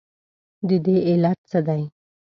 ددې 0.67 0.95
علت 1.09 1.37
څه 1.49 1.59
دی؟ 1.67 1.83